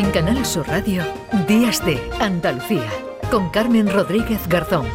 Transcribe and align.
En 0.00 0.10
Canal 0.12 0.46
Sur 0.46 0.66
Radio, 0.66 1.04
Días 1.46 1.84
de 1.84 2.00
Andalucía, 2.20 2.88
con 3.30 3.50
Carmen 3.50 3.86
Rodríguez 3.86 4.48
Garzón. 4.48 4.86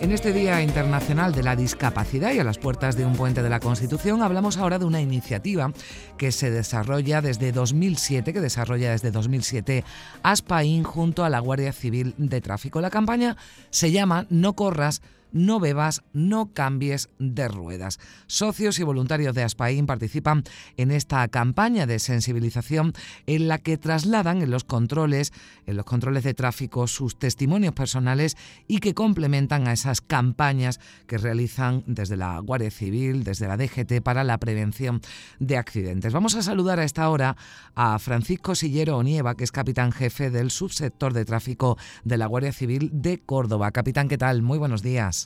En 0.00 0.10
este 0.10 0.32
Día 0.32 0.60
Internacional 0.62 1.32
de 1.32 1.44
la 1.44 1.54
Discapacidad 1.54 2.32
y 2.32 2.40
a 2.40 2.44
las 2.44 2.58
puertas 2.58 2.96
de 2.96 3.06
un 3.06 3.14
puente 3.14 3.40
de 3.40 3.48
la 3.48 3.60
Constitución 3.60 4.20
hablamos 4.20 4.56
ahora 4.56 4.80
de 4.80 4.84
una 4.84 5.00
iniciativa 5.00 5.72
que 6.16 6.32
se 6.32 6.50
desarrolla 6.50 7.22
desde 7.22 7.52
2007, 7.52 8.32
que 8.32 8.40
desarrolla 8.40 8.90
desde 8.90 9.12
2007 9.12 9.84
Aspain 10.24 10.82
junto 10.82 11.24
a 11.24 11.30
la 11.30 11.38
Guardia 11.38 11.72
Civil 11.72 12.16
de 12.18 12.40
Tráfico. 12.40 12.80
La 12.80 12.90
campaña 12.90 13.36
se 13.70 13.92
llama 13.92 14.26
No 14.28 14.54
corras, 14.54 15.02
no 15.32 15.60
bebas, 15.60 16.02
no 16.12 16.52
cambies 16.52 17.08
de 17.18 17.48
ruedas. 17.48 17.98
Socios 18.26 18.78
y 18.78 18.82
voluntarios 18.82 19.34
de 19.34 19.42
Aspaín 19.42 19.86
participan 19.86 20.44
en 20.76 20.90
esta 20.90 21.26
campaña 21.28 21.86
de 21.86 21.98
sensibilización 21.98 22.92
en 23.26 23.48
la 23.48 23.58
que 23.58 23.76
trasladan 23.76 24.42
en 24.42 24.50
los 24.50 24.64
controles, 24.64 25.32
en 25.66 25.76
los 25.76 25.84
controles 25.84 26.24
de 26.24 26.34
tráfico 26.34 26.86
sus 26.86 27.18
testimonios 27.18 27.74
personales 27.74 28.36
y 28.66 28.78
que 28.78 28.94
complementan 28.94 29.68
a 29.68 29.72
esas 29.72 30.00
campañas 30.00 30.80
que 31.06 31.18
realizan 31.18 31.84
desde 31.86 32.16
la 32.16 32.38
Guardia 32.40 32.70
Civil, 32.70 33.24
desde 33.24 33.48
la 33.48 33.56
DGT 33.56 34.02
para 34.02 34.24
la 34.24 34.38
prevención 34.38 35.00
de 35.38 35.56
accidentes. 35.56 36.12
Vamos 36.12 36.34
a 36.34 36.42
saludar 36.42 36.80
a 36.80 36.84
esta 36.84 37.08
hora 37.10 37.36
a 37.74 37.98
Francisco 37.98 38.54
Sillero 38.54 38.96
Onieva, 38.96 39.34
que 39.34 39.44
es 39.44 39.52
capitán 39.52 39.92
jefe 39.92 40.30
del 40.30 40.50
subsector 40.50 41.12
de 41.12 41.24
tráfico 41.24 41.76
de 42.04 42.16
la 42.16 42.26
Guardia 42.26 42.52
Civil 42.52 42.90
de 42.92 43.18
Córdoba. 43.18 43.70
Capitán, 43.72 44.08
¿qué 44.08 44.18
tal? 44.18 44.42
Muy 44.42 44.58
buenos 44.58 44.82
días. 44.82 45.17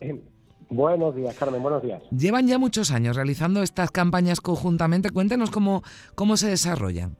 Buenos 0.70 1.14
días, 1.14 1.36
Carmen, 1.38 1.62
buenos 1.62 1.82
días. 1.82 2.02
Llevan 2.10 2.46
ya 2.46 2.58
muchos 2.58 2.92
años 2.92 3.14
realizando 3.14 3.62
estas 3.62 3.90
campañas 3.90 4.40
conjuntamente. 4.40 5.10
Cuéntenos 5.10 5.50
cómo, 5.50 5.82
cómo 6.14 6.38
se 6.38 6.48
desarrollan. 6.48 7.16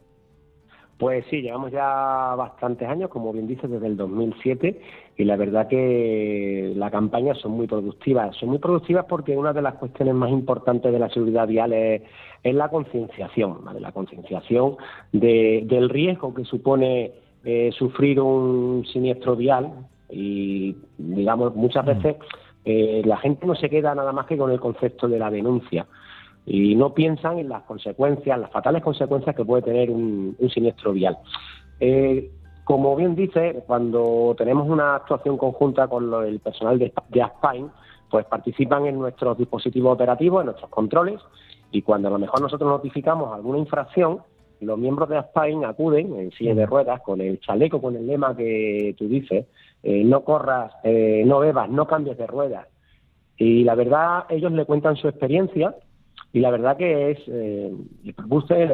Pues 1.02 1.24
sí, 1.28 1.42
llevamos 1.42 1.72
ya 1.72 2.34
bastantes 2.36 2.88
años, 2.88 3.10
como 3.10 3.32
bien 3.32 3.48
dices, 3.48 3.68
desde 3.68 3.88
el 3.88 3.96
2007 3.96 4.80
y 5.16 5.24
la 5.24 5.36
verdad 5.36 5.66
que 5.66 6.72
las 6.76 6.92
campañas 6.92 7.38
son 7.38 7.52
muy 7.52 7.66
productivas. 7.66 8.36
Son 8.36 8.50
muy 8.50 8.58
productivas 8.58 9.06
porque 9.08 9.36
una 9.36 9.52
de 9.52 9.62
las 9.62 9.74
cuestiones 9.74 10.14
más 10.14 10.30
importantes 10.30 10.92
de 10.92 10.98
la 11.00 11.10
seguridad 11.10 11.48
vial 11.48 11.72
es, 11.72 12.02
la 12.44 12.68
concienciación, 12.68 13.64
¿vale? 13.64 13.80
la 13.80 13.92
concienciación 13.92 14.76
del 15.12 15.90
riesgo 15.90 16.32
que 16.34 16.44
supone 16.44 17.12
eh, 17.44 17.70
sufrir 17.76 18.20
un 18.20 18.86
siniestro 18.86 19.34
vial 19.34 19.72
y, 20.08 20.76
digamos, 20.98 21.56
muchas 21.56 21.84
mm. 21.84 21.90
Eh, 22.64 23.02
la 23.04 23.16
gente 23.16 23.46
no 23.46 23.54
se 23.54 23.68
queda 23.68 23.94
nada 23.94 24.12
más 24.12 24.26
que 24.26 24.36
con 24.36 24.50
el 24.50 24.60
concepto 24.60 25.08
de 25.08 25.18
la 25.18 25.30
denuncia 25.30 25.86
y 26.46 26.74
no 26.74 26.92
piensan 26.94 27.38
en 27.38 27.48
las 27.48 27.62
consecuencias, 27.62 28.38
las 28.38 28.50
fatales 28.50 28.82
consecuencias 28.82 29.34
que 29.34 29.44
puede 29.44 29.62
tener 29.62 29.90
un, 29.90 30.36
siniestro 30.52 30.92
vial. 30.92 31.18
Eh, 31.80 32.30
como 32.64 32.94
bien 32.96 33.14
dice, 33.14 33.62
cuando 33.66 34.34
tenemos 34.38 34.68
una 34.68 34.96
actuación 34.96 35.36
conjunta 35.36 35.88
con 35.88 36.12
el 36.24 36.40
personal 36.40 36.78
de, 36.78 36.92
de 37.08 37.22
Aspain, 37.22 37.70
pues 38.10 38.24
participan 38.26 38.86
en 38.86 38.98
nuestros 38.98 39.38
dispositivos 39.38 39.94
operativos, 39.94 40.40
en 40.40 40.46
nuestros 40.46 40.70
controles, 40.70 41.20
y 41.70 41.82
cuando 41.82 42.08
a 42.08 42.10
lo 42.12 42.18
mejor 42.18 42.40
nosotros 42.40 42.68
notificamos 42.68 43.32
alguna 43.32 43.58
infracción, 43.58 44.20
los 44.62 44.78
miembros 44.78 45.08
de 45.08 45.18
Aspain 45.18 45.64
acuden 45.64 46.14
en 46.18 46.30
silla 46.32 46.54
de 46.54 46.66
ruedas 46.66 47.00
con 47.02 47.20
el 47.20 47.40
chaleco, 47.40 47.80
con 47.80 47.96
el 47.96 48.06
lema 48.06 48.36
que 48.36 48.94
tú 48.96 49.08
dices, 49.08 49.46
eh, 49.82 50.04
no 50.04 50.22
corras, 50.22 50.72
eh, 50.84 51.24
no 51.26 51.40
bebas, 51.40 51.68
no 51.68 51.86
cambies 51.86 52.16
de 52.16 52.26
ruedas. 52.26 52.66
Y 53.36 53.64
la 53.64 53.74
verdad, 53.74 54.24
ellos 54.28 54.52
le 54.52 54.64
cuentan 54.64 54.96
su 54.96 55.08
experiencia 55.08 55.74
y 56.32 56.40
la 56.40 56.50
verdad 56.50 56.76
que 56.76 57.10
es, 57.10 57.18
eh, 57.26 57.72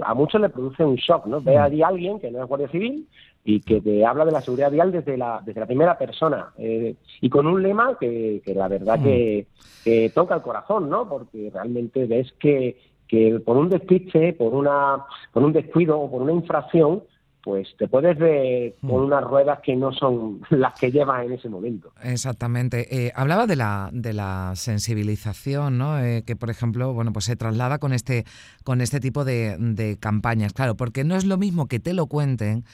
a 0.03 0.15
muchos 0.15 0.41
le 0.41 0.51
produce 0.51 0.85
un 0.85 0.97
shock, 0.97 1.27
¿no? 1.27 1.41
Ve 1.41 1.57
allí 1.57 1.83
a 1.83 1.89
alguien 1.89 2.21
que 2.21 2.31
no 2.31 2.43
es 2.43 2.49
guardia 2.49 2.69
civil 2.69 3.09
y 3.45 3.61
que 3.61 3.81
te 3.81 4.05
habla 4.05 4.27
de 4.27 4.33
la 4.33 4.43
seguridad 4.43 4.71
vial 4.71 4.93
desde 4.93 5.17
la, 5.17 5.41
desde 5.45 5.61
la 5.61 5.67
primera 5.67 5.97
persona 5.97 6.53
y 6.59 7.31
con 7.31 7.47
un 7.47 7.63
lema 7.63 7.97
que, 7.99 8.43
la 8.55 8.69
verdad 8.69 9.03
que, 9.03 9.47
que, 9.83 10.11
toca 10.11 10.35
el 10.35 10.43
corazón, 10.43 10.91
¿no? 10.91 11.09
Porque 11.09 11.51
realmente 11.53 12.05
ves 12.05 12.31
que, 12.39 12.77
que 13.09 13.41
por 13.45 13.57
un 13.57 13.69
despiste, 13.69 14.33
por, 14.35 14.55
una, 14.55 15.05
por 15.33 15.43
un 15.43 15.53
descuido 15.53 15.99
o 15.99 16.11
por 16.11 16.23
una 16.23 16.33
infracción, 16.33 17.03
pues 17.43 17.69
te 17.79 17.89
puedes 17.89 18.19
ver 18.19 18.75
con 18.81 19.01
hmm. 19.01 19.05
unas 19.07 19.25
ruedas 19.25 19.61
que 19.63 19.75
no 19.75 19.93
son 19.93 20.43
las 20.51 20.79
que 20.79 20.91
llevas 20.93 21.25
en 21.25 21.33
ese 21.33 21.49
momento. 21.49 21.93
Exactamente. 22.03 23.07
Eh, 23.07 23.13
hablaba 23.15 23.47
de 23.47 23.57
la, 23.57 23.89
de 23.93 24.13
la 24.13 24.53
sensibilización, 24.55 25.79
¿no? 25.79 25.99
Eh, 25.99 26.25
que 26.27 26.37
por 26.37 26.51
ejemplo, 26.51 26.93
bueno, 26.93 27.13
pues 27.13 27.25
se 27.25 27.37
traslada 27.37 27.79
con 27.79 27.93
este, 27.93 28.25
con 28.65 28.81
este 28.81 29.01
tipo 29.01 29.25
de, 29.25 29.57
de 29.59 29.97
campañas. 29.99 30.53
Claro, 30.53 30.77
porque 30.77 31.05
no 31.05 31.17
es 31.17 31.25
lo 31.25 31.39
mismo 31.39 31.67
que 31.67 31.81
te 31.81 31.95
lo 31.95 32.07
cuenten 32.07 32.65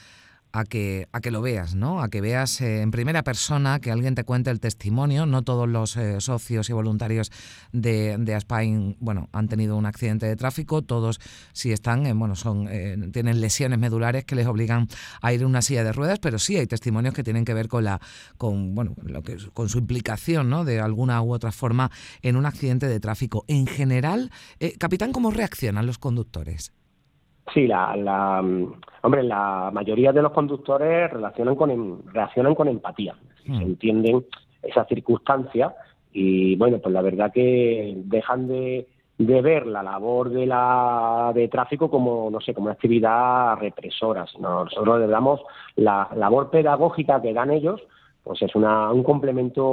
a 0.55 0.63
que, 0.63 1.09
a 1.11 1.19
que 1.19 1.31
lo 1.31 1.41
veas, 1.41 1.75
¿no? 1.75 2.01
A 2.01 2.07
que 2.07 2.21
veas 2.21 2.61
eh, 2.61 2.81
en 2.81 2.89
primera 2.89 3.23
persona, 3.23 3.81
que 3.81 3.91
alguien 3.91 4.15
te 4.15 4.23
cuente 4.23 4.51
el 4.51 4.61
testimonio. 4.61 5.25
No 5.25 5.41
todos 5.41 5.67
los 5.67 5.97
eh, 5.97 6.21
socios 6.21 6.69
y 6.69 6.73
voluntarios 6.73 7.29
de, 7.73 8.17
de 8.17 8.35
Aspain, 8.35 8.95
bueno, 9.01 9.27
han 9.33 9.49
tenido 9.49 9.75
un 9.75 9.85
accidente 9.85 10.25
de 10.25 10.37
tráfico. 10.37 10.81
Todos, 10.81 11.19
si 11.51 11.73
están, 11.73 12.05
eh, 12.05 12.13
bueno, 12.13 12.37
son, 12.37 12.69
tienen 13.11 13.41
lesiones 13.41 13.79
medulares 13.79 14.23
que 14.23 14.35
les 14.35 14.47
obligan 14.47 14.87
a 15.21 15.33
ir 15.33 15.41
en 15.41 15.47
una 15.47 15.61
silla 15.61 15.83
de 15.83 15.91
ruedas, 15.91 16.19
pero 16.19 16.39
sí 16.39 16.55
hay 16.55 16.67
testimonios 16.67 17.13
que 17.13 17.23
tienen 17.23 17.43
que 17.43 17.53
ver 17.53 17.67
con 17.67 17.83
la, 17.83 17.99
con, 18.37 18.75
bueno, 18.75 18.95
lo 19.03 19.23
que, 19.23 19.35
con 19.51 19.67
su 19.67 19.79
implicación, 19.79 20.49
¿no? 20.49 20.63
De 20.63 20.79
alguna 20.79 21.21
u 21.21 21.33
otra 21.33 21.51
forma 21.51 21.91
en 22.21 22.37
un 22.37 22.45
accidente 22.45 22.87
de 22.87 23.01
tráfico. 23.01 23.43
En 23.49 23.67
general, 23.67 24.31
capitán, 24.79 25.11
¿cómo 25.11 25.31
reaccionan 25.31 25.85
los 25.85 25.97
conductores? 25.97 26.71
Sí, 27.55 27.67
la, 27.67 27.95
la, 27.95 28.43
hombre, 29.01 29.23
la 29.23 29.71
mayoría 29.73 30.11
de 30.11 30.21
los 30.21 30.33
conductores 30.33 31.09
relacionan 31.09 31.55
con, 31.55 31.71
em, 31.71 31.99
reaccionan 32.11 32.53
con 32.53 32.67
empatía, 32.67 33.15
se 33.45 33.51
hmm. 33.53 33.61
entienden 33.61 34.25
esas 34.61 34.85
circunstancias 34.89 35.73
y 36.11 36.57
bueno, 36.57 36.79
pues 36.79 36.93
la 36.93 37.01
verdad 37.01 37.31
que 37.31 37.93
dejan 37.95 38.49
de, 38.49 38.87
de 39.17 39.41
ver 39.41 39.67
la 39.67 39.83
labor 39.83 40.31
de 40.31 40.45
la 40.45 41.31
de 41.33 41.47
tráfico 41.47 41.89
como 41.89 42.29
no 42.29 42.41
sé 42.41 42.53
como 42.53 42.65
una 42.65 42.73
actividad 42.73 43.55
represora 43.57 44.27
sino 44.27 44.65
nosotros 44.65 44.99
le 44.99 45.07
damos 45.07 45.39
la 45.77 46.09
labor 46.15 46.49
pedagógica 46.49 47.21
que 47.21 47.33
dan 47.33 47.51
ellos 47.51 47.81
pues 48.23 48.41
es 48.41 48.53
una, 48.55 48.91
un 48.91 49.03
complemento 49.03 49.63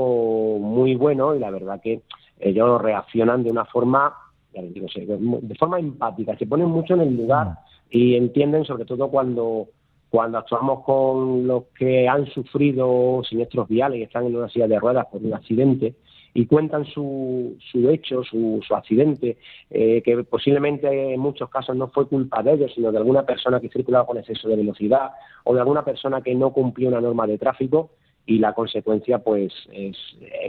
muy 0.61 0.95
bueno 0.95 1.35
y 1.35 1.41
la 1.41 1.51
verdad 1.51 1.81
que 1.83 2.03
ellos 2.39 2.81
reaccionan 2.81 3.43
de 3.43 3.51
una 3.51 3.65
forma 3.65 4.15
de 4.53 5.55
forma 5.57 5.79
empática, 5.79 6.37
se 6.37 6.47
ponen 6.47 6.69
mucho 6.69 6.95
en 6.95 7.01
el 7.01 7.17
lugar 7.17 7.59
y 7.91 8.17
entienden, 8.17 8.65
sobre 8.65 8.85
todo 8.85 9.09
cuando, 9.09 9.69
cuando 10.11 10.39
actuamos 10.39 10.85
con 10.85 11.47
los 11.47 11.65
que 11.79 12.09
han 12.09 12.27
sufrido 12.27 13.23
siniestros 13.29 13.69
viales 13.69 14.01
y 14.01 14.03
están 14.03 14.27
en 14.27 14.37
una 14.37 14.49
silla 14.49 14.69
de 14.69 14.79
ruedas 14.79 15.07
por 15.11 15.23
un 15.23 15.35
accidente 15.35 15.95
y 16.35 16.47
cuentan 16.47 16.87
su, 16.87 17.57
su 17.71 17.91
hecho, 17.91 18.23
su, 18.25 18.61
su 18.67 18.75
accidente, 18.75 19.37
eh, 19.71 20.01
que 20.03 20.25
posiblemente 20.25 21.15
en 21.15 21.21
muchos 21.21 21.51
casos 21.51 21.77
no 21.77 21.89
fue 21.89 22.09
culpa 22.09 22.43
de 22.43 22.55
ellos, 22.55 22.73
sino 22.75 22.91
de 22.91 22.99
alguna 22.99 23.25
persona 23.27 23.61
que 23.61 23.69
circulaba 23.69 24.07
con 24.07 24.17
exceso 24.17 24.49
de 24.49 24.57
velocidad 24.57 25.11
o 25.45 25.55
de 25.55 25.61
alguna 25.61 25.85
persona 25.85 26.23
que 26.23 26.35
no 26.35 26.53
cumplió 26.53 26.89
una 26.89 27.01
norma 27.01 27.27
de 27.27 27.37
tráfico, 27.37 27.91
y 28.25 28.39
la 28.39 28.53
consecuencia 28.55 29.19
pues 29.19 29.53
es, 29.73 29.97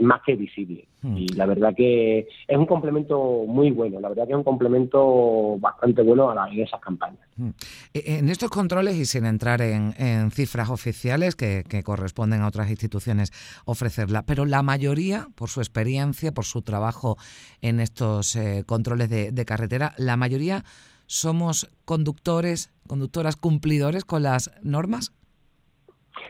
más 0.00 0.22
que 0.24 0.36
visible. 0.36 0.86
Hmm. 1.02 1.16
Y 1.18 1.28
la 1.28 1.46
verdad 1.46 1.74
que 1.76 2.20
es 2.46 2.56
un 2.56 2.66
complemento 2.66 3.44
muy 3.46 3.70
bueno, 3.70 4.00
la 4.00 4.08
verdad 4.08 4.26
que 4.26 4.32
es 4.32 4.36
un 4.36 4.44
complemento 4.44 5.58
bastante 5.58 6.02
bueno 6.02 6.30
a, 6.30 6.48
esas 6.52 6.80
campañas. 6.80 7.20
Hmm. 7.36 7.50
E, 7.92 8.18
en 8.18 8.28
estos 8.28 8.50
controles 8.50 8.96
y 8.96 9.04
sin 9.04 9.26
entrar 9.26 9.60
en, 9.60 9.92
cifras 10.30 10.70
oficiales 10.70 11.36
que, 11.36 11.64
corresponden 11.84 12.40
a 12.40 12.46
otras 12.46 12.70
instituciones 12.70 13.32
ofrecerla, 13.66 14.24
pero 14.24 14.46
la 14.46 14.62
mayoría, 14.62 15.26
por 15.34 15.48
su 15.48 15.60
experiencia, 15.60 16.32
por 16.32 16.44
su 16.44 16.62
trabajo 16.62 17.16
en 17.60 17.80
estos 17.80 18.36
eh, 18.36 18.62
controles 18.66 19.10
de, 19.10 19.32
de 19.32 19.44
carretera, 19.44 19.92
la 19.98 20.16
mayoría 20.16 20.64
somos 21.06 21.68
conductores, 21.84 22.70
conductoras 22.86 23.36
cumplidores 23.36 24.04
con 24.04 24.22
las 24.22 24.50
normas. 24.62 25.12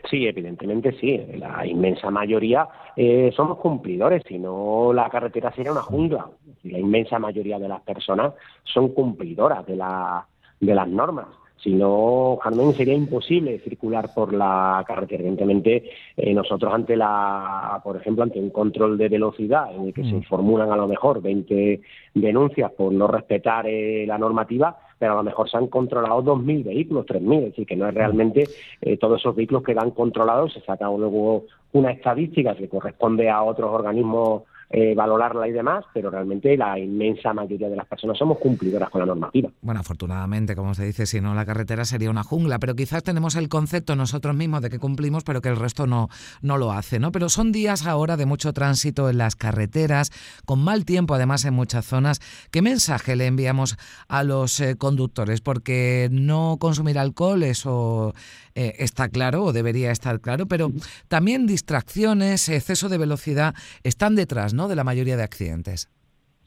Sí, 0.09 0.27
evidentemente 0.27 0.91
sí. 0.99 1.19
La 1.37 1.65
inmensa 1.65 2.09
mayoría 2.09 2.67
eh, 2.95 3.31
somos 3.35 3.57
cumplidores, 3.57 4.23
si 4.27 4.37
no 4.37 4.93
la 4.93 5.09
carretera 5.09 5.51
sería 5.51 5.71
una 5.71 5.81
jungla. 5.81 6.27
La 6.63 6.79
inmensa 6.79 7.19
mayoría 7.19 7.59
de 7.59 7.67
las 7.67 7.81
personas 7.81 8.33
son 8.63 8.89
cumplidoras 8.89 9.65
de, 9.65 9.75
la, 9.75 10.25
de 10.59 10.75
las 10.75 10.87
normas. 10.87 11.27
Si 11.57 11.73
no, 11.73 12.37
Carmen, 12.43 12.73
sería 12.73 12.93
imposible 12.93 13.57
circular 13.59 14.13
por 14.13 14.33
la 14.33 14.83
carretera. 14.85 15.21
Evidentemente, 15.21 15.89
eh, 16.15 16.33
nosotros 16.33 16.71
ante 16.71 16.95
la, 16.95 17.81
por 17.83 17.97
ejemplo, 17.97 18.23
ante 18.23 18.39
un 18.39 18.51
control 18.51 18.97
de 18.99 19.09
velocidad 19.09 19.73
en 19.73 19.87
el 19.87 19.93
que 19.93 20.03
se 20.03 20.15
mm. 20.15 20.23
formulan 20.23 20.71
a 20.71 20.75
lo 20.75 20.87
mejor 20.87 21.23
20 21.23 21.81
denuncias 22.13 22.71
por 22.73 22.93
no 22.93 23.07
respetar 23.07 23.65
eh, 23.67 24.05
la 24.05 24.19
normativa, 24.19 24.77
pero 24.97 25.13
a 25.13 25.15
lo 25.17 25.23
mejor 25.23 25.49
se 25.49 25.57
han 25.57 25.67
controlado 25.67 26.23
2.000 26.23 26.63
vehículos, 26.63 27.05
3.000, 27.05 27.37
es 27.37 27.45
decir, 27.45 27.67
que 27.67 27.75
no 27.75 27.87
es 27.87 27.93
realmente 27.93 28.43
eh, 28.81 28.97
todos 28.97 29.19
esos 29.19 29.35
vehículos 29.35 29.63
que 29.63 29.73
quedan 29.73 29.91
controlados, 29.91 30.53
se 30.53 30.61
saca 30.61 30.85
luego 30.85 31.45
una 31.73 31.91
estadística 31.91 32.55
que 32.55 32.69
corresponde 32.69 33.29
a 33.29 33.43
otros 33.43 33.69
organismos 33.71 34.43
eh, 34.69 34.95
valorarla 34.95 35.47
y 35.47 35.51
demás, 35.51 35.85
pero 35.93 36.09
realmente 36.09 36.57
la 36.57 36.79
inmensa 36.79 37.33
mayoría 37.33 37.69
de 37.69 37.75
las 37.75 37.85
personas 37.85 38.17
somos 38.17 38.39
cumplidoras 38.39 38.89
con 38.89 39.01
la 39.01 39.05
normativa. 39.05 39.49
Bueno, 39.61 39.79
afortunadamente, 39.79 40.55
como 40.55 40.73
se 40.73 40.85
dice, 40.85 41.05
si 41.05 41.21
no 41.21 41.35
la 41.35 41.45
carretera 41.45 41.85
sería 41.85 42.09
una 42.09 42.23
jungla, 42.23 42.59
pero 42.59 42.75
quizás 42.75 43.03
tenemos 43.03 43.35
el 43.35 43.47
concepto 43.47 43.95
nosotros 43.95 44.35
mismos 44.35 44.61
de 44.61 44.69
que 44.69 44.79
cumplimos, 44.79 45.23
pero 45.23 45.41
que 45.41 45.49
el 45.49 45.55
resto 45.55 45.85
no, 45.87 46.09
no 46.41 46.57
lo 46.57 46.71
hace, 46.71 46.99
¿no? 46.99 47.11
Pero 47.11 47.29
son 47.29 47.51
días 47.51 47.85
ahora 47.85 48.17
de 48.17 48.25
mucho 48.25 48.53
tránsito 48.53 49.09
en 49.09 49.17
las 49.17 49.35
carreteras, 49.35 50.11
con 50.45 50.63
mal 50.63 50.83
tiempo 50.83 51.13
además 51.13 51.45
en 51.45 51.53
muchas 51.53 51.85
zonas. 51.85 52.19
¿Qué 52.51 52.61
mensaje 52.61 53.15
le 53.15 53.27
enviamos 53.27 53.77
a 54.07 54.23
los 54.23 54.59
eh, 54.59 54.75
conductores? 54.77 55.41
Porque 55.41 56.09
no 56.11 56.57
consumir 56.59 56.97
alcohol, 56.97 57.43
eso 57.43 58.13
eh, 58.55 58.75
está 58.79 59.09
claro 59.09 59.43
o 59.43 59.53
debería 59.53 59.91
estar 59.91 60.19
claro, 60.21 60.47
pero 60.47 60.71
también 61.07 61.45
distracciones, 61.45 62.49
exceso 62.49 62.89
de 62.89 62.97
velocidad 62.97 63.53
están 63.83 64.15
detrás 64.15 64.53
¿no? 64.55 64.67
de 64.67 64.75
la 64.75 64.83
mayoría 64.83 65.17
de 65.17 65.23
accidentes. 65.23 65.89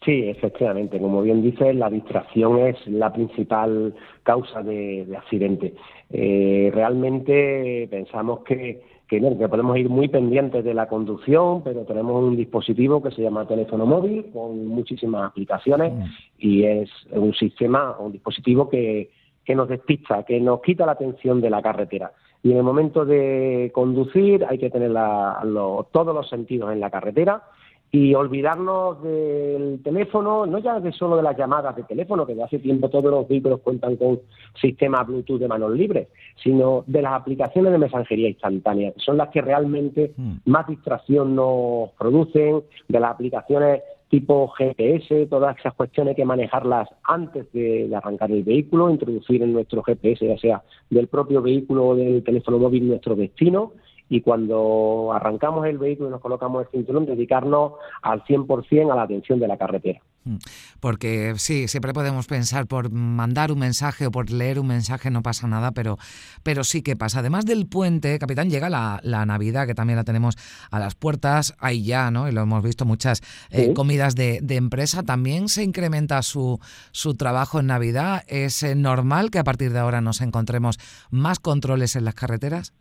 Sí, 0.04 0.28
efectivamente. 0.28 0.98
Como 0.98 1.22
bien 1.22 1.42
dices, 1.42 1.74
la 1.74 1.90
distracción 1.90 2.58
es 2.58 2.76
la 2.86 3.12
principal 3.12 3.94
causa 4.22 4.62
de, 4.62 5.06
accidente. 5.16 5.74
Eh, 6.10 6.70
realmente 6.72 7.88
pensamos 7.90 8.40
que, 8.44 8.80
que, 9.08 9.20
que, 9.20 9.48
podemos 9.48 9.76
ir 9.76 9.88
muy 9.88 10.08
pendientes 10.08 10.64
de 10.64 10.74
la 10.74 10.86
conducción, 10.86 11.62
pero 11.62 11.84
tenemos 11.84 12.22
un 12.22 12.36
dispositivo 12.36 13.02
que 13.02 13.10
se 13.10 13.22
llama 13.22 13.48
teléfono 13.48 13.86
móvil 13.86 14.26
con 14.32 14.66
muchísimas 14.68 15.30
aplicaciones 15.30 15.92
mm. 15.92 16.04
y 16.38 16.64
es 16.64 16.90
un 17.10 17.34
sistema, 17.34 17.96
un 17.98 18.12
dispositivo 18.12 18.68
que, 18.68 19.10
que 19.44 19.54
nos 19.54 19.68
despista, 19.68 20.24
que 20.24 20.38
nos 20.40 20.60
quita 20.60 20.86
la 20.86 20.92
atención 20.92 21.40
de 21.40 21.50
la 21.50 21.60
carretera. 21.60 22.12
Y 22.42 22.52
en 22.52 22.58
el 22.58 22.62
momento 22.62 23.04
de 23.04 23.72
conducir 23.74 24.44
hay 24.48 24.58
que 24.58 24.70
tener 24.70 24.92
todos 24.92 26.14
los 26.14 26.28
sentidos 26.28 26.72
en 26.72 26.80
la 26.80 26.90
carretera 26.90 27.42
y 27.90 28.14
olvidarnos 28.14 29.02
del 29.02 29.80
teléfono, 29.82 30.44
no 30.44 30.58
ya 30.58 30.78
de 30.78 30.92
solo 30.92 31.16
de 31.16 31.22
las 31.22 31.36
llamadas 31.36 31.74
de 31.74 31.84
teléfono, 31.84 32.26
que 32.26 32.34
de 32.34 32.42
hace 32.42 32.58
tiempo 32.58 32.90
todos 32.90 33.10
los 33.10 33.26
vehículos 33.26 33.60
cuentan 33.60 33.96
con 33.96 34.20
sistemas 34.60 35.06
Bluetooth 35.06 35.40
de 35.40 35.48
manos 35.48 35.72
libres, 35.72 36.08
sino 36.42 36.84
de 36.86 37.00
las 37.00 37.14
aplicaciones 37.14 37.72
de 37.72 37.78
mensajería 37.78 38.28
instantánea, 38.28 38.92
que 38.92 39.00
son 39.00 39.16
las 39.16 39.30
que 39.30 39.40
realmente 39.40 40.12
mm. 40.16 40.36
más 40.46 40.66
distracción 40.66 41.34
nos 41.34 41.90
producen, 41.98 42.62
de 42.88 43.00
las 43.00 43.12
aplicaciones 43.12 43.82
tipo 44.08 44.48
GPS, 44.48 45.26
todas 45.26 45.58
esas 45.58 45.74
cuestiones 45.74 46.12
hay 46.12 46.16
que 46.16 46.24
manejarlas 46.24 46.88
antes 47.04 47.50
de, 47.52 47.90
arrancar 47.94 48.30
el 48.30 48.42
vehículo, 48.42 48.90
introducir 48.90 49.42
en 49.42 49.52
nuestro 49.52 49.82
GPS, 49.82 50.26
ya 50.26 50.38
sea 50.38 50.62
del 50.88 51.08
propio 51.08 51.42
vehículo 51.42 51.88
o 51.88 51.96
del 51.96 52.22
teléfono 52.24 52.58
móvil, 52.58 52.88
nuestro 52.88 53.14
destino 53.14 53.72
y 54.08 54.20
cuando 54.22 55.12
arrancamos 55.12 55.66
el 55.66 55.78
vehículo 55.78 56.08
y 56.08 56.12
nos 56.12 56.20
colocamos 56.20 56.62
el 56.62 56.70
cinturón, 56.70 57.06
dedicarnos 57.06 57.72
al 58.02 58.24
100% 58.24 58.92
a 58.92 58.96
la 58.96 59.02
atención 59.02 59.38
de 59.38 59.48
la 59.48 59.58
carretera. 59.58 60.00
Mm. 60.24 60.36
Porque 60.80 61.34
sí, 61.36 61.68
siempre 61.68 61.92
podemos 61.92 62.26
pensar 62.26 62.66
por 62.66 62.90
mandar 62.90 63.52
un 63.52 63.58
mensaje 63.58 64.06
o 64.06 64.10
por 64.10 64.30
leer 64.30 64.58
un 64.58 64.66
mensaje 64.66 65.10
no 65.10 65.22
pasa 65.22 65.46
nada, 65.46 65.72
pero, 65.72 65.98
pero 66.42 66.64
sí 66.64 66.82
que 66.82 66.96
pasa. 66.96 67.20
Además 67.20 67.44
del 67.44 67.66
puente, 67.66 68.18
capitán, 68.18 68.50
llega 68.50 68.70
la, 68.70 69.00
Navidad, 69.26 69.66
que 69.66 69.74
también 69.74 69.96
la 69.96 70.04
tenemos 70.04 70.36
a 70.70 70.78
las 70.78 70.94
puertas, 70.94 71.54
ahí 71.58 71.84
ya, 71.84 72.10
¿no? 72.10 72.28
Y 72.28 72.32
lo 72.32 72.42
hemos 72.42 72.62
visto 72.62 72.84
muchas 72.84 73.20
eh, 73.50 73.74
comidas 73.74 74.14
de, 74.14 74.40
empresa. 74.48 75.02
También 75.02 75.48
se 75.48 75.62
incrementa 75.62 76.22
su, 76.22 76.58
su 76.92 77.14
trabajo 77.14 77.60
en 77.60 77.66
Navidad. 77.66 78.24
¿Es 78.26 78.62
eh, 78.62 78.74
normal 78.74 79.30
que 79.30 79.38
a 79.38 79.44
partir 79.44 79.72
de 79.72 79.78
ahora 79.78 80.00
nos 80.00 80.20
encontremos 80.20 80.78
más 81.10 81.38
controles 81.38 81.94
en 81.96 82.04
las 82.04 82.14
carreteras? 82.14 82.72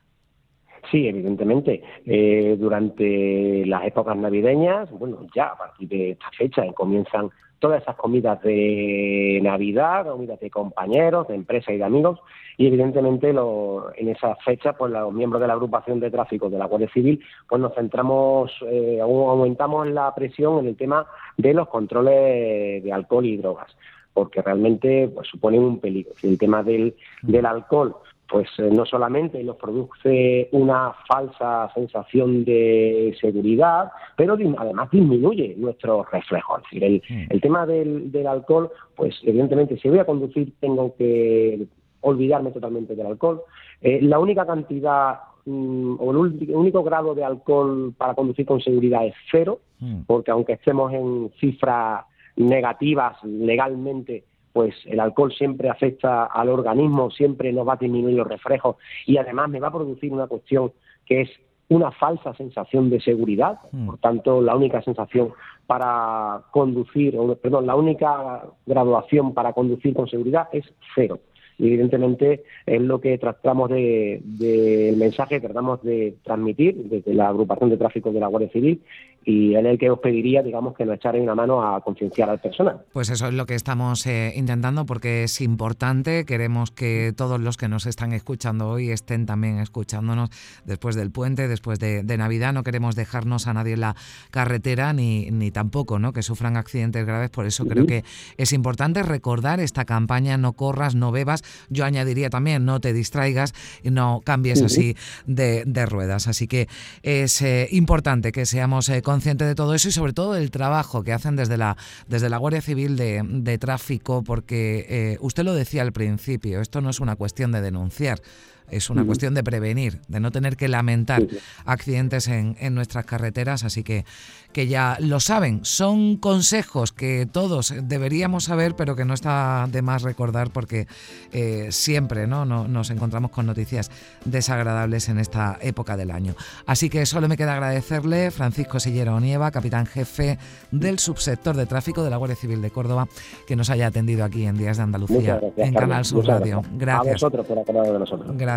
Sí, 0.92 1.07
evidentemente. 1.07 1.84
Eh, 2.06 2.56
durante 2.60 3.66
las 3.66 3.86
épocas 3.86 4.16
navideñas, 4.18 4.89
bueno, 4.92 5.28
ya 5.36 5.48
a 5.48 5.57
partir 5.57 5.89
de 5.89 6.12
esta 6.12 6.30
fecha 6.38 6.63
comienzan 6.74 7.30
todas 7.60 7.81
esas 7.81 7.95
comidas 7.95 8.42
de 8.44 9.39
Navidad, 9.42 10.06
comidas 10.06 10.39
de 10.39 10.50
compañeros, 10.50 11.28
de 11.28 11.36
empresas 11.36 11.74
y 11.74 11.78
de 11.78 11.84
amigos, 11.84 12.19
y 12.56 12.68
evidentemente 12.68 13.30
en 13.30 14.10
esas 14.10 14.38
fechas, 14.44 14.75
pues 14.78 14.92
los 14.92 15.13
miembros 15.13 15.42
de 15.42 15.48
la 15.48 15.54
agrupación 15.54 16.00
de 16.00 16.12
tráfico 16.12 16.50
de 16.50 16.57
la 16.57 16.66
Guardia 16.66 16.90
Civil, 16.90 17.19
pues 17.50 17.62
nos 17.62 17.74
centramos, 17.74 18.51
eh, 18.69 19.00
aumentamos 19.01 19.88
la 19.88 20.13
presión 20.13 20.60
en 20.60 20.68
el 20.68 20.78
tema 20.78 21.07
de 21.36 21.54
los 21.54 21.68
controles 21.68 22.83
de 22.83 22.94
alcohol 22.94 23.25
y 23.25 23.38
drogas, 23.38 23.75
porque 24.13 24.42
realmente 24.42 25.10
pues, 25.13 25.28
suponen 25.28 25.63
un 25.63 25.80
peligro. 25.80 26.13
El 26.22 26.38
tema 26.38 26.63
del, 26.63 26.95
del 27.24 27.45
alcohol 27.45 27.95
pues 28.29 28.47
eh, 28.57 28.69
no 28.71 28.85
solamente 28.85 29.41
nos 29.44 29.56
produce 29.56 30.50
una 30.51 30.94
falsa 31.07 31.71
sensación 31.74 32.44
de 32.44 33.15
seguridad, 33.19 33.91
pero 34.15 34.38
además 34.57 34.91
disminuye 34.91 35.56
nuestros 35.57 36.09
reflejos. 36.12 36.62
Es 36.71 36.79
decir, 36.79 37.01
el, 37.29 37.41
tema 37.41 37.65
del, 37.65 38.27
alcohol, 38.27 38.69
pues 38.95 39.15
evidentemente 39.24 39.77
si 39.77 39.89
voy 39.89 40.00
a 40.00 40.06
conducir 40.06 40.53
tengo 40.59 40.95
que 40.97 41.68
olvidarme 42.01 42.51
totalmente 42.51 42.95
del 42.95 43.07
alcohol. 43.07 43.41
Eh, 43.81 44.00
la 44.01 44.19
única 44.19 44.45
cantidad 44.45 45.19
mm, 45.45 45.95
o 46.00 46.12
el 46.12 46.18
único 46.53 46.83
grado 46.83 47.15
de 47.15 47.23
alcohol 47.23 47.94
para 47.97 48.13
conducir 48.13 48.45
con 48.45 48.62
seguridad 48.62 49.06
es 49.06 49.15
cero, 49.31 49.59
mm. 49.80 50.01
porque 50.06 50.31
aunque 50.31 50.53
estemos 50.53 50.94
en 50.94 51.31
cifras 51.39 52.06
negativas 52.35 53.23
legalmente, 53.23 54.23
pues 54.57 54.74
el 54.88 55.00
alcohol 55.00 55.31
siempre 55.31 55.69
afecta 55.69 56.25
al 56.25 56.50
organismo, 56.50 57.12
siempre 57.12 57.54
nos 57.54 57.68
va 57.68 57.74
a 57.74 57.77
disminuir 57.77 58.15
los 58.15 58.27
reflejos 58.27 58.77
y 59.06 59.18
además 59.18 59.50
me 59.50 59.59
va 59.59 59.68
a 59.68 59.71
producir 59.71 60.12
una 60.12 60.25
cuestión 60.25 60.71
que 61.06 61.21
es 61.21 61.30
una 61.69 61.92
falsa 61.92 62.33
sensación 62.33 62.89
de 62.89 63.00
seguridad, 63.00 63.59
mm. 63.71 63.86
por 63.86 64.00
tanto 64.00 64.42
la 64.42 64.56
única 64.56 64.81
sensación 64.81 65.31
para 65.68 66.42
conducir, 66.50 67.15
perdón, 67.39 67.68
la 67.68 67.75
única 67.75 68.45
graduación 68.65 69.36
para 69.36 69.54
conducir 69.54 69.94
con 69.94 70.07
seguridad 70.07 70.48
es 70.51 70.65
cero 70.95 71.19
y 71.57 71.68
evidentemente 71.68 72.44
es 72.65 72.81
lo 72.81 73.01
que 73.01 73.18
tratamos 73.18 73.69
de, 73.69 74.21
de, 74.24 74.89
el 74.89 74.98
mensaje 74.98 75.36
que 75.36 75.48
tratamos 75.48 75.81
de 75.83 76.15
transmitir 76.24 76.75
desde 76.89 77.13
la 77.13 77.30
agrupación 77.30 77.69
de 77.69 77.77
tráfico 77.77 78.12
de 78.12 78.19
la 78.19 78.27
Guardia 78.27 78.50
Civil 78.50 78.81
y 79.27 79.56
es 79.56 79.65
el 79.65 79.77
que 79.77 79.89
os 79.89 80.00
pediría, 80.00 80.42
digamos, 80.42 80.74
que 80.74 80.86
nos 80.86 80.95
echaren 80.95 81.24
una 81.24 81.36
mano 81.36 81.62
a 81.62 81.81
concienciar 81.81 82.30
al 82.30 82.39
personal. 82.39 82.86
Pues 82.94 83.09
eso 83.09 83.27
es 83.27 83.33
lo 83.33 83.45
que 83.45 83.56
estamos 83.56 84.07
eh, 84.07 84.31
intentando 84.38 84.86
porque 84.86 85.24
es 85.24 85.42
importante, 85.42 86.24
queremos 86.24 86.71
que 86.71 87.12
todos 87.13 87.38
los 87.42 87.57
que 87.57 87.68
nos 87.68 87.88
están 87.88 88.13
escuchando 88.13 88.69
hoy 88.69 88.89
estén 88.89 89.25
también 89.25 89.59
escuchándonos 89.59 90.30
después 90.63 90.95
del 90.95 91.12
puente, 91.12 91.50
después 91.50 91.77
de, 91.77 92.04
Navidad, 92.18 92.54
no 92.54 92.63
queremos 92.63 92.95
dejarnos 92.95 93.48
a 93.48 93.54
nadie 93.54 93.74
en 93.74 93.81
la 93.81 93.95
carretera 94.31 94.94
ni, 94.94 95.30
ni 95.30 95.51
tampoco 95.51 96.00
¿no? 96.00 96.13
que 96.13 96.24
sufran 96.24 96.56
accidentes 96.56 97.06
graves, 97.06 97.30
por 97.30 97.45
eso 97.45 97.65
creo 97.65 97.86
que 97.86 98.04
es 98.38 98.54
importante 98.54 99.04
recordar 99.04 99.59
esta 99.59 99.83
campaña, 99.83 100.38
no 100.38 100.54
corras, 100.54 100.95
no 100.95 101.12
bebas, 101.12 101.44
yo 101.69 101.85
añadiría 101.85 102.30
también, 102.30 102.66
no 102.66 102.80
te 102.80 102.94
distraigas 102.94 103.54
y 103.83 103.92
no 103.92 104.21
cambies 104.23 104.61
así 104.61 104.95
de, 105.25 105.63
ruedas. 105.85 106.27
Así 106.27 106.47
que 106.47 106.68
es 107.04 107.42
eh, 107.42 107.68
importante 107.71 108.31
que 108.31 108.45
seamos 108.45 108.89
eh, 108.89 109.01
conscientes 109.01 109.47
de 109.47 109.56
todo 109.56 109.73
eso 109.73 109.89
y 109.89 109.92
sobre 109.92 110.13
todo 110.13 110.33
del 110.33 110.51
trabajo 110.51 111.04
que 111.04 111.13
hacen 111.13 111.35
desde 111.35 111.57
la, 111.57 111.77
desde 112.07 112.30
la 112.30 112.37
Guardia 112.37 112.61
Civil 112.61 112.95
de, 112.97 113.57
Tráfico, 113.57 114.23
porque 114.23 114.85
eh, 114.89 115.18
usted 115.21 115.44
lo 115.44 115.54
decía 115.54 115.81
al 115.81 115.92
principio, 115.92 116.61
esto 116.61 116.81
no 116.81 116.89
es 116.89 116.99
una 116.99 117.16
cuestión 117.16 117.51
de 117.51 117.61
denunciar 117.61 118.21
es 118.69 118.90
una 118.90 119.06
cuestión 119.06 119.33
de 119.33 119.44
prevenir, 119.44 120.02
de 120.07 120.19
no 120.19 120.31
tener 120.31 120.57
que 120.57 120.68
lamentar 120.68 121.26
accidentes 121.66 122.28
en, 122.28 122.56
nuestras 122.76 123.06
carreteras, 123.06 123.64
así 123.64 123.83
que, 123.83 124.06
que 124.52 124.68
ya 124.68 124.97
lo 125.00 125.19
saben. 125.19 125.62
Son 125.64 126.18
consejos 126.18 126.92
que 126.92 127.28
todos 127.31 127.74
deberíamos 127.83 128.45
saber, 128.45 128.76
pero 128.76 128.95
que 128.95 129.06
no 129.06 129.14
está 129.14 129.68
de 129.71 129.81
más 129.81 130.02
recordar 130.04 130.52
porque 130.52 130.88
eh, 131.31 131.68
siempre 131.71 132.28
¿no? 132.28 132.45
nos 132.45 132.90
encontramos 132.90 133.31
con 133.31 133.45
noticias 133.45 133.90
desagradables 134.26 135.09
en 135.09 135.19
esta 135.19 135.57
época 135.62 135.97
del 135.97 136.12
año. 136.12 136.36
Así 136.66 136.90
que 136.90 137.06
solo 137.06 137.28
me 137.28 137.38
queda 137.38 137.54
agradecerle, 137.54 138.31
Francisco 138.31 138.80
Sillero 138.80 139.16
Onieva, 139.16 139.52
capitán 139.52 139.86
jefe 139.86 140.38
del 140.71 141.00
subsector 141.00 141.56
de 141.56 141.66
tráfico 141.66 142.04
de 142.04 142.09
la 142.09 142.18
Guardia 142.18 142.36
Civil 142.36 142.62
de 142.62 142.71
Córdoba, 142.71 143.07
que 143.47 143.56
nos 143.56 143.69
haya 143.69 143.88
atendido 143.88 144.26
aquí 144.26 144.45
en 144.45 144.57
Días 144.57 144.78
de 144.78 144.83
Andalucía, 144.83 145.40
en 145.56 145.74
Canal 145.74 146.06
Sur 146.06 146.26
Radio. 146.26 146.62
Gracias. 146.74 147.24
A 147.24 147.28
vosotros 147.28 147.45
por 147.45 147.57
de 147.66 148.00
nosotros. 148.00 148.31
Gracias. 148.38 148.56